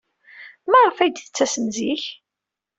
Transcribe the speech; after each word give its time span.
Maɣef 0.69 0.97
ay 0.97 1.11
d-tettasem 1.11 1.67
zik? 1.75 2.03